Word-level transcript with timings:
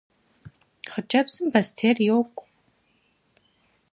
Хъыджэбзым 0.91 1.47
бостейр 1.53 1.97
йокӏу. 2.07 2.43